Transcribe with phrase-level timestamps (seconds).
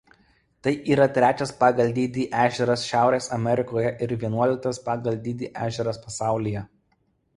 [0.67, 6.65] Tai yra trečias pagal dydį ežeras Šiaurės Amerikoje ir vienuoliktas pagal dydį ežeras pasaulyje.